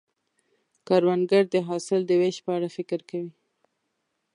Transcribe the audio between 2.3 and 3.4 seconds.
په اړه فکر کوي